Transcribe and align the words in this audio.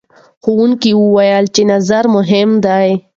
ښوونکي 0.43 0.91
وویل 0.95 1.45
چې 1.55 1.61
نظم 1.71 2.05
مهم 2.15 2.49
دی. 2.65 2.89